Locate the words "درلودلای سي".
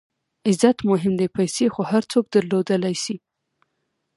2.33-3.15